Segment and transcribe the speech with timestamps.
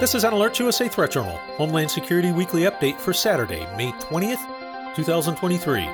[0.00, 4.44] This is an Alert USA Threat Journal, Homeland Security Weekly Update for Saturday, May 20th,
[4.96, 5.88] 2023.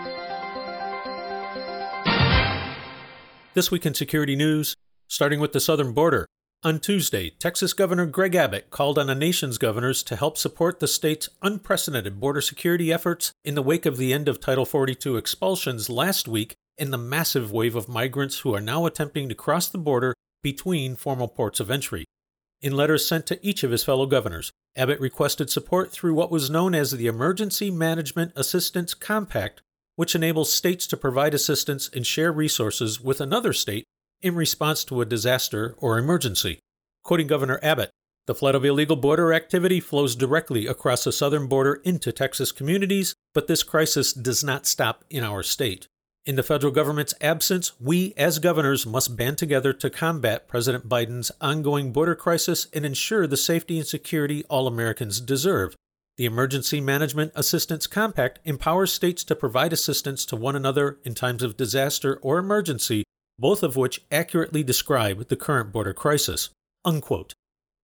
[3.52, 4.74] This week in security news,
[5.06, 6.26] starting with the southern border.
[6.64, 10.88] On Tuesday, Texas Governor Greg Abbott called on the nation's governors to help support the
[10.88, 15.90] state's unprecedented border security efforts in the wake of the end of Title 42 expulsions
[15.90, 19.78] last week and the massive wave of migrants who are now attempting to cross the
[19.78, 22.06] border between formal ports of entry.
[22.62, 26.50] In letters sent to each of his fellow governors, Abbott requested support through what was
[26.50, 29.62] known as the Emergency Management Assistance Compact
[30.00, 33.84] which enables states to provide assistance and share resources with another state
[34.22, 36.58] in response to a disaster or emergency.
[37.04, 37.90] Quoting Governor Abbott,
[38.26, 43.14] the flood of illegal border activity flows directly across the southern border into Texas communities,
[43.34, 45.86] but this crisis does not stop in our state.
[46.26, 51.32] In the federal government's absence, we as governors must band together to combat President Biden's
[51.40, 55.74] ongoing border crisis and ensure the safety and security all Americans deserve,
[56.20, 61.42] the Emergency Management Assistance Compact empowers states to provide assistance to one another in times
[61.42, 63.04] of disaster or emergency,
[63.38, 66.50] both of which accurately describe the current border crisis.
[66.84, 67.32] Unquote.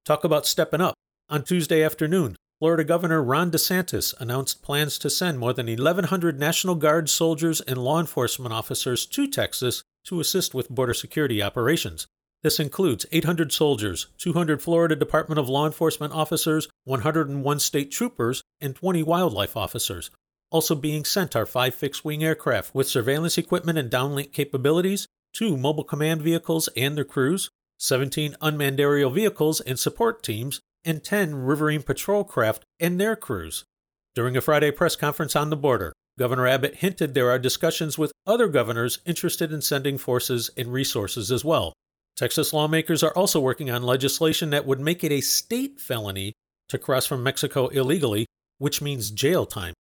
[0.04, 0.96] Talk about stepping up.
[1.30, 6.76] On Tuesday afternoon, Florida Governor Ron DeSantis announced plans to send more than 1,100 National
[6.76, 12.08] Guard soldiers and law enforcement officers to Texas to assist with border security operations.
[12.44, 18.74] This includes 800 soldiers, 200 Florida Department of Law Enforcement officers, 101 state troopers, and
[18.74, 20.10] 20 wildlife officers.
[20.50, 25.58] Also being sent are five fixed wing aircraft with surveillance equipment and downlink capabilities, two
[25.58, 31.36] mobile command vehicles and their crews, 17 unmanned aerial vehicles and support teams, and 10
[31.36, 33.66] riverine patrol craft and their crews.
[34.14, 38.14] During a Friday press conference on the border, Governor Abbott hinted there are discussions with
[38.26, 41.74] other governors interested in sending forces and resources as well.
[42.16, 46.32] Texas lawmakers are also working on legislation that would make it a state felony
[46.70, 48.26] to cross from Mexico illegally,
[48.58, 49.74] which means jail time,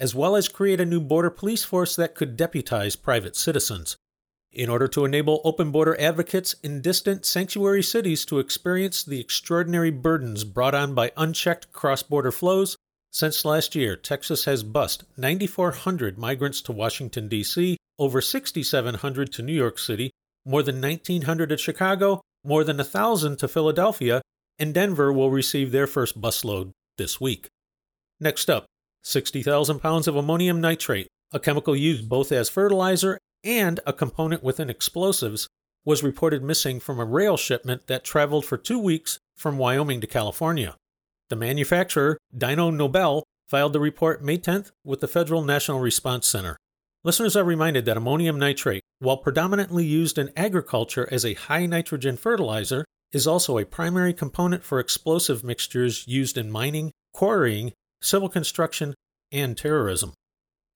[0.00, 3.96] as well as create a new border police force that could deputize private citizens.
[4.52, 9.90] In order to enable open border advocates in distant sanctuary cities to experience the extraordinary
[9.90, 12.76] burdens brought on by unchecked cross border flows,
[13.10, 19.54] since last year, Texas has bused 9,400 migrants to Washington, D.C., over 6,700 to New
[19.54, 20.10] York City,
[20.44, 24.20] more than 1,900 at Chicago, more than 1,000 to Philadelphia,
[24.58, 27.48] and Denver will receive their first busload this week.
[28.20, 28.66] Next up,
[29.02, 34.70] 60,000 pounds of ammonium nitrate, a chemical used both as fertilizer and a component within
[34.70, 35.48] explosives,
[35.84, 40.06] was reported missing from a rail shipment that traveled for two weeks from Wyoming to
[40.06, 40.76] California.
[41.28, 46.56] The manufacturer, Dyno Nobel, filed the report May 10th with the Federal National Response Center.
[47.04, 52.16] Listeners are reminded that ammonium nitrate, while predominantly used in agriculture as a high nitrogen
[52.16, 58.94] fertilizer, is also a primary component for explosive mixtures used in mining, quarrying, civil construction,
[59.32, 60.12] and terrorism.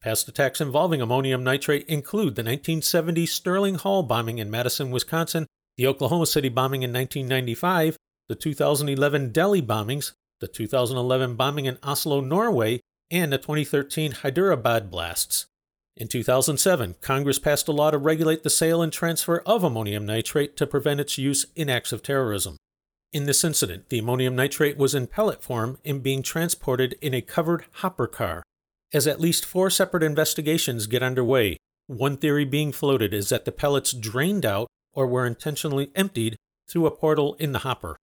[0.07, 5.89] Past attacks involving ammonium nitrate include the 1970 Sterling Hall bombing in Madison, Wisconsin, the
[5.89, 7.97] Oklahoma City bombing in 1995,
[8.29, 12.79] the 2011 Delhi bombings, the 2011 bombing in Oslo, Norway,
[13.11, 15.47] and the 2013 Hyderabad blasts.
[15.97, 20.57] In 2007, Congress passed a law to regulate the sale and transfer of ammonium nitrate
[20.59, 22.57] to prevent its use in acts of terrorism.
[23.13, 27.21] In this incident, the ammonium nitrate was in pellet form and being transported in a
[27.21, 28.45] covered hopper car.
[28.93, 33.53] As at least four separate investigations get underway, one theory being floated is that the
[33.53, 36.37] pellets drained out or were intentionally emptied
[36.69, 37.97] through a portal in the hopper.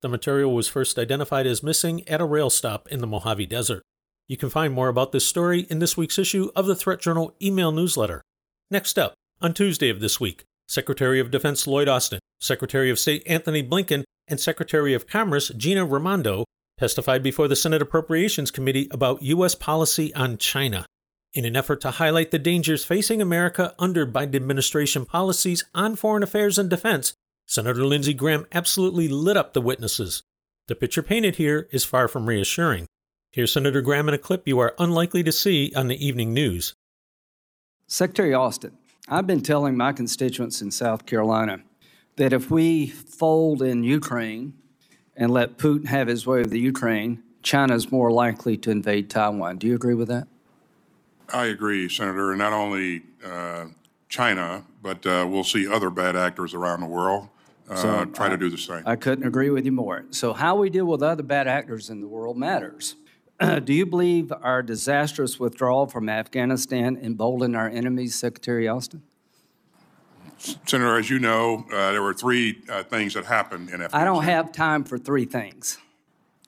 [0.00, 3.82] The material was first identified as missing at a rail stop in the Mojave Desert.
[4.28, 7.34] You can find more about this story in this week's issue of the Threat Journal
[7.42, 8.22] email newsletter.
[8.70, 13.22] Next up, on Tuesday of this week, Secretary of Defense Lloyd Austin, Secretary of State
[13.26, 16.44] Antony Blinken, and Secretary of Commerce Gina Raimondo
[16.78, 19.54] testified before the Senate Appropriations Committee about U.S.
[19.54, 20.86] policy on China.
[21.34, 26.22] In an effort to highlight the dangers facing America under Biden administration policies on foreign
[26.22, 27.12] affairs and defense,
[27.46, 30.22] Senator Lindsey Graham absolutely lit up the witnesses.
[30.68, 32.86] The picture painted here is far from reassuring.
[33.30, 36.74] Here's Senator Graham in a clip you are unlikely to see on the evening news.
[37.86, 38.76] Secretary Austin,
[39.08, 41.60] I've been telling my constituents in South Carolina
[42.16, 44.54] that if we fold in Ukraine
[45.18, 49.10] and let Putin have his way with the Ukraine, China is more likely to invade
[49.10, 49.58] Taiwan.
[49.58, 50.28] Do you agree with that?
[51.30, 52.30] I agree, Senator.
[52.30, 53.66] And not only uh,
[54.08, 57.28] China, but uh, we'll see other bad actors around the world
[57.68, 58.82] uh, so try I, to do the same.
[58.86, 60.04] I couldn't agree with you more.
[60.10, 62.96] So, how we deal with other bad actors in the world matters.
[63.64, 69.02] do you believe our disastrous withdrawal from Afghanistan emboldened our enemies, Secretary Austin?
[70.38, 74.00] Senator, as you know, uh, there were three uh, things that happened in Afghanistan.
[74.00, 75.78] I don't have time for three things.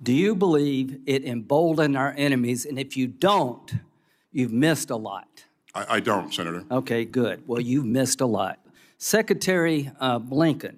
[0.02, 2.64] Do you believe it emboldened our enemies?
[2.64, 3.72] And if you don't,
[4.32, 5.44] you've missed a lot.
[5.74, 6.64] I, I don't, Senator.
[6.70, 7.42] Okay, good.
[7.46, 8.60] Well, you've missed a lot.
[8.96, 10.76] Secretary uh, Blinken,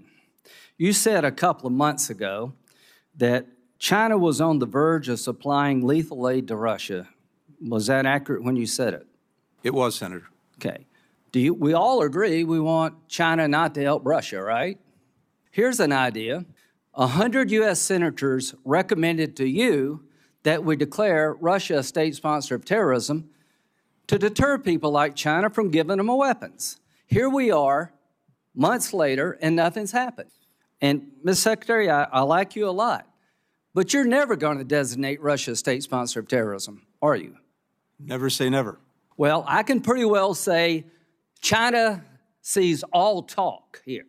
[0.77, 2.55] you said a couple of months ago
[3.17, 3.47] that
[3.79, 7.09] China was on the verge of supplying lethal aid to Russia.
[7.61, 9.07] Was that accurate when you said it?
[9.63, 10.29] It was, Senator.
[10.57, 10.87] Okay.
[11.33, 14.79] Do you, we all agree we want China not to help Russia, right?
[15.51, 16.45] Here's an idea.
[16.93, 17.81] 100 U.S.
[17.81, 20.05] senators recommended to you
[20.43, 23.31] that we declare Russia a state sponsor of terrorism
[24.09, 26.81] to deter people like China from giving them weapons.
[27.07, 27.95] Here we are,
[28.55, 30.31] months later, and nothing's happened.
[30.83, 31.39] And, Ms.
[31.39, 33.07] Secretary, I, I like you a lot,
[33.73, 37.37] but you're never going to designate Russia a state sponsor of terrorism, are you?
[37.99, 38.79] Never say never.
[39.17, 40.85] Well, I can pretty well say
[41.43, 42.05] China
[42.41, 44.07] sees all talk here.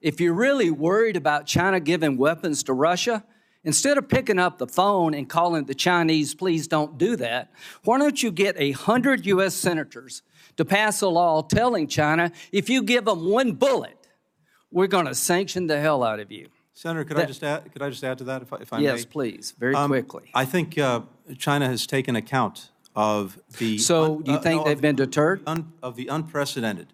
[0.00, 3.22] If you're really worried about China giving weapons to Russia,
[3.62, 7.52] instead of picking up the phone and calling the Chinese, please don't do that,
[7.84, 9.54] why don't you get a hundred U.S.
[9.54, 10.22] senators
[10.56, 13.96] to pass a law telling China if you give them one bullet,
[14.70, 16.48] we're going to sanction the hell out of you.
[16.72, 18.78] Senator, could I just add, could I just add to that if I, if I
[18.78, 18.84] may?
[18.84, 20.30] Yes, please, very Um, quickly.
[20.34, 21.02] I think uh,
[21.38, 23.78] China has taken account of the.
[23.78, 25.42] So un- you uh, think no, they've been the- deterred?
[25.46, 26.88] un- Of the unprecedented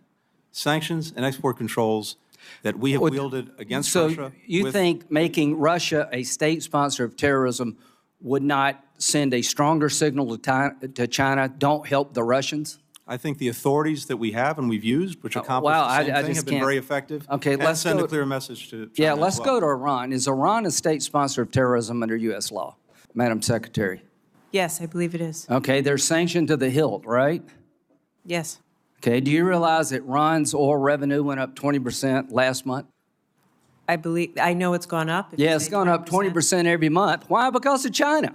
[0.52, 2.16] sanctions and export controls
[2.62, 4.32] that we have wielded against So Russia.
[4.46, 7.76] you with- think making Russia a state sponsor of terrorism
[8.22, 12.78] would not send a stronger signal to to China, don't help the Russians?
[13.06, 16.04] I think the authorities that we have and we've used, which accomplish wow, the I-
[16.04, 17.26] same I thing, just have been can't- very effective.
[17.30, 19.46] Okay, let's send go- a clear message to China Yeah, let's well.
[19.46, 20.12] go to Iran.
[20.12, 22.52] Is Iran a state sponsor of terrorism under U.S.
[22.52, 22.76] law?
[23.14, 24.02] Madam Secretary.
[24.50, 25.46] Yes, I believe it is.
[25.48, 27.42] Okay, they're sanctioned to the hilt, right?
[28.24, 28.60] Yes.
[28.98, 32.86] Okay, do you realize that Iran's oil revenue went up 20% last month?
[33.88, 35.32] I believe, I know it's gone up.
[35.36, 37.24] Yeah, it's gone up 20% every month.
[37.28, 37.50] Why?
[37.50, 38.34] Because of China.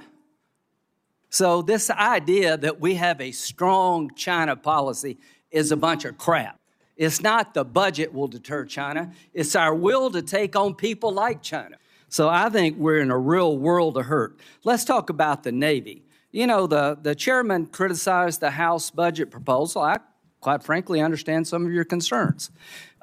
[1.29, 5.17] So, this idea that we have a strong China policy
[5.51, 6.59] is a bunch of crap.
[6.95, 11.41] It's not the budget will deter China, it's our will to take on people like
[11.41, 11.77] China.
[12.09, 14.39] So, I think we're in a real world of hurt.
[14.63, 16.04] Let's talk about the Navy.
[16.35, 19.83] You know, the, the chairman criticized the House budget proposal.
[19.83, 19.99] I,
[20.41, 22.51] quite frankly, understand some of your concerns.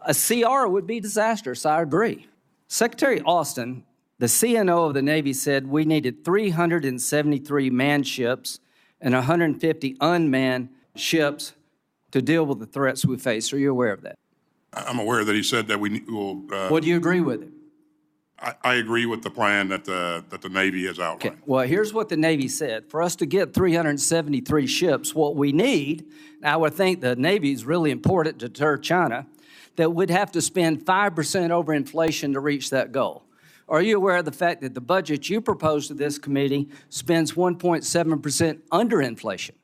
[0.05, 2.27] A CR would be disastrous, I agree.
[2.69, 3.85] Secretary Austin,
[4.19, 8.61] the CNO of the Navy said we needed 373 manned ships
[9.01, 11.55] and 150 unmanned ships
[12.11, 13.51] to deal with the threats we face.
[13.55, 14.19] Are you aware of that?
[14.75, 17.49] I'm aware that he said that we will, uh, Well, do you agree with it?
[18.43, 21.05] I, I agree with the plan that the, that the Navy has Okay.
[21.29, 21.43] outlined.
[21.47, 22.87] Well, here's what the Navy said.
[22.91, 26.07] For us to get 373 ships, what we need,
[26.43, 29.27] I would think the Navy is really important to deter China,
[29.77, 33.23] that we'd have to spend 5% over inflation to reach that goal.
[33.69, 37.33] Are you aware of the fact that the budget you proposed to this committee spends
[37.33, 39.55] 1.7% under inflation?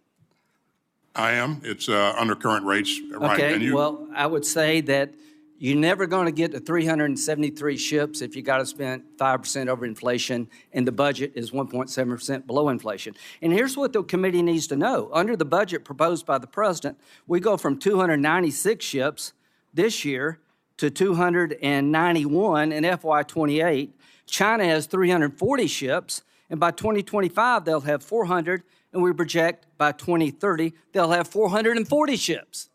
[1.14, 1.60] I am.
[1.64, 3.40] It's uh, under current rates, right?
[3.40, 5.12] and Okay, you- well, I would say that
[5.58, 9.84] you're never going to get to 373 ships if you got to spend 5% over
[9.84, 13.14] inflation and the budget is 1.7% below inflation.
[13.42, 15.10] And here's what the committee needs to know.
[15.12, 19.32] Under the budget proposed by the president, we go from 296 ships
[19.74, 20.38] this year
[20.76, 23.90] to 291 in FY28.
[24.26, 30.72] China has 340 ships, and by 2025, they'll have 400, and we project by 2030,
[30.92, 32.70] they'll have 440 ships.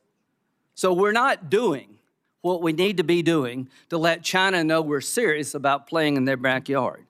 [0.76, 1.93] So we're not doing
[2.44, 6.26] what we need to be doing to let China know we're serious about playing in
[6.26, 7.06] their backyard.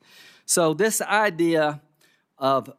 [0.46, 1.82] So this idea
[2.38, 2.72] of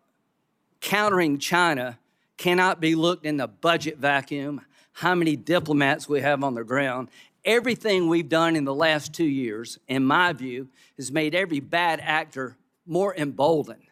[0.80, 1.99] countering China
[2.37, 4.61] cannot be looked in the budget vacuum,
[4.92, 7.08] how many diplomats we have on the ground.
[7.44, 12.00] Everything we've done in the last two years, in my view, has made every bad
[12.00, 12.56] actor
[12.87, 13.82] more emboldened.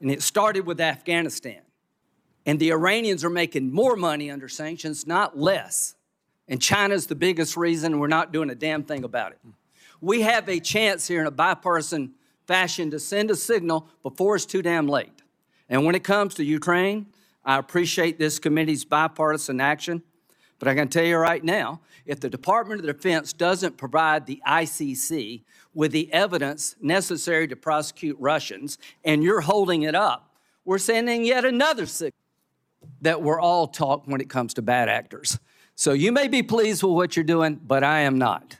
[0.00, 1.60] And it started with Afghanistan.
[2.46, 5.96] And the Iranians are making more money under sanctions, not less.
[6.50, 9.38] And China's the biggest reason we're not doing a damn thing about it.
[10.00, 12.14] We have a chance here in a bipartisan
[12.46, 15.22] fashion to send a signal before it's too damn late.
[15.68, 17.06] And when it comes to Ukraine,
[17.44, 20.02] I appreciate this committee's bipartisan action.
[20.58, 24.42] But I can tell you right now, if the Department of Defense doesn't provide the
[24.46, 31.24] ICC with the evidence necessary to prosecute Russians, and you're holding it up, we're sending
[31.24, 32.12] yet another signal
[33.00, 35.38] that we're all talk when it comes to bad actors.
[35.80, 38.58] So you may be pleased with what you're doing, but I am not.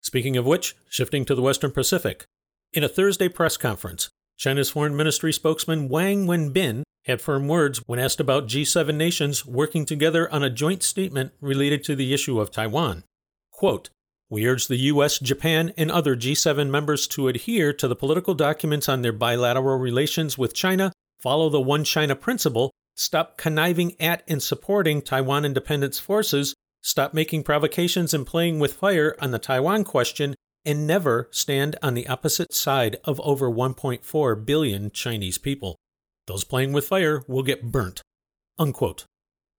[0.00, 2.24] Speaking of which, shifting to the Western Pacific.
[2.72, 7.98] In a Thursday press conference, China's Foreign Ministry spokesman Wang Wenbin had firm words when
[7.98, 12.50] asked about G7 nations working together on a joint statement related to the issue of
[12.50, 13.04] Taiwan.
[13.52, 13.90] Quote,
[14.30, 18.88] We urge the US, Japan, and other G7 members to adhere to the political documents
[18.88, 20.90] on their bilateral relations with China,
[21.20, 27.42] follow the One China principle, stop conniving at and supporting Taiwan independence forces, stop making
[27.42, 30.34] provocations and playing with fire on the Taiwan question,
[30.64, 35.76] and never stand on the opposite side of over 1.4 billion Chinese people.
[36.26, 38.02] Those playing with fire will get burnt.
[38.58, 39.04] Unquote.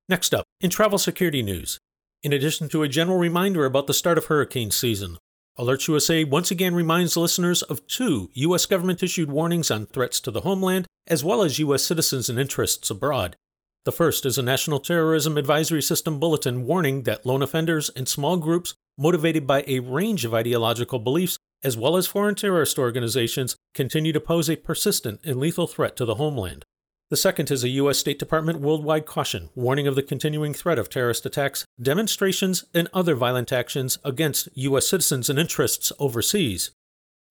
[0.09, 1.79] Next up, in travel security news,
[2.23, 5.17] in addition to a general reminder about the start of hurricane season,
[5.57, 8.65] Alerts USA once again reminds listeners of two U.S.
[8.65, 11.81] government issued warnings on threats to the homeland, as well as U.S.
[11.81, 13.37] citizens and interests abroad.
[13.85, 18.35] The first is a National Terrorism Advisory System bulletin warning that lone offenders and small
[18.35, 24.11] groups motivated by a range of ideological beliefs, as well as foreign terrorist organizations, continue
[24.11, 26.65] to pose a persistent and lethal threat to the homeland.
[27.11, 27.99] The second is a U.S.
[27.99, 33.13] State Department worldwide caution warning of the continuing threat of terrorist attacks, demonstrations, and other
[33.13, 34.87] violent actions against U.S.
[34.87, 36.71] citizens and interests overseas.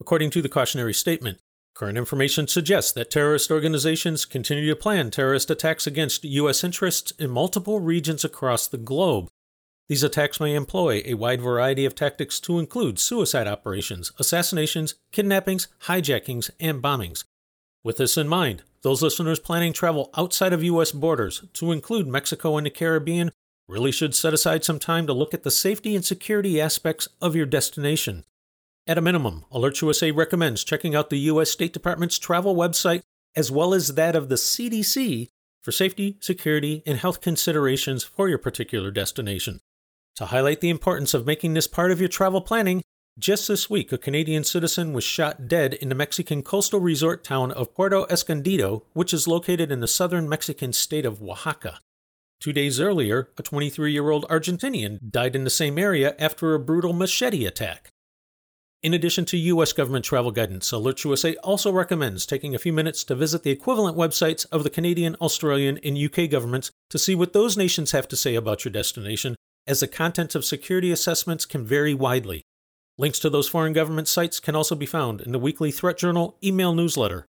[0.00, 1.38] According to the cautionary statement,
[1.75, 6.62] current information suggests that terrorist organizations continue to plan terrorist attacks against U.S.
[6.62, 9.26] interests in multiple regions across the globe.
[9.88, 15.66] These attacks may employ a wide variety of tactics to include suicide operations, assassinations, kidnappings,
[15.87, 17.25] hijackings, and bombings.
[17.83, 20.93] With this in mind, those listeners planning travel outside of U.S.
[20.93, 23.33] borders, to include Mexico and the Caribbean,
[23.67, 27.35] really should set aside some time to look at the safety and security aspects of
[27.35, 28.25] your destination.
[28.87, 31.50] At a minimum, Alert USA recommends checking out the U.S.
[31.50, 33.00] State Department's travel website
[33.35, 35.29] as well as that of the CDC
[35.62, 39.61] for safety, security, and health considerations for your particular destination.
[40.17, 42.83] To highlight the importance of making this part of your travel planning,
[43.18, 47.52] just this week, a Canadian citizen was shot dead in the Mexican coastal resort town
[47.52, 51.78] of Puerto Escondido, which is located in the southern Mexican state of Oaxaca.
[52.40, 56.59] Two days earlier, a 23 year old Argentinian died in the same area after a
[56.59, 57.90] brutal machete attack.
[58.83, 59.73] In addition to U.S.
[59.73, 63.97] government travel guidance, Alert USA also recommends taking a few minutes to visit the equivalent
[63.97, 68.16] websites of the Canadian, Australian, and UK governments to see what those nations have to
[68.16, 72.42] say about your destination, as the content of security assessments can vary widely.
[72.96, 76.36] Links to those foreign government sites can also be found in the weekly Threat Journal
[76.44, 77.26] email newsletter.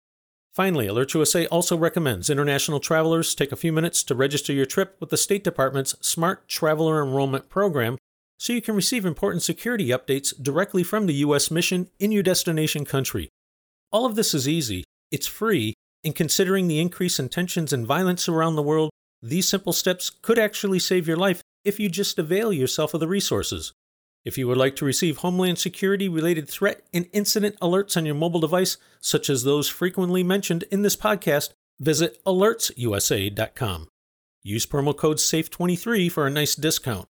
[0.54, 4.96] Finally, Alert USA also recommends international travelers take a few minutes to register your trip
[5.00, 7.98] with the State Department's Smart Traveler Enrollment Program
[8.38, 11.50] so you can receive important security updates directly from the U.S.
[11.50, 13.28] mission in your destination country.
[13.90, 18.28] All of this is easy, it's free, and considering the increase in tensions and violence
[18.28, 22.52] around the world, these simple steps could actually save your life if you just avail
[22.52, 23.72] yourself of the resources.
[24.26, 28.16] If you would like to receive Homeland Security related threat and incident alerts on your
[28.16, 33.86] mobile device, such as those frequently mentioned in this podcast, visit alertsusa.com.
[34.42, 37.06] Use promo code SAFE23 for a nice discount.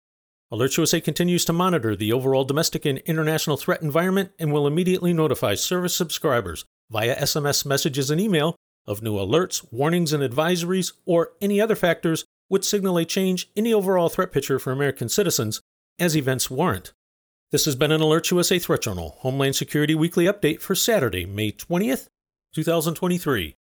[0.53, 5.15] Alerts USA continues to monitor the overall domestic and international threat environment and will immediately
[5.15, 8.57] notify service subscribers via SMS messages and email
[8.87, 13.65] of new alerts, warnings, and advisories, or any other factors which signal a change in
[13.65, 15.63] the overall threat picture for American citizens
[15.99, 16.93] as events warrant.
[17.53, 21.53] This has been an Alert USA Threat Journal Homeland Security Weekly Update for Saturday, May
[21.53, 22.09] 20th,
[22.53, 23.55] 2023.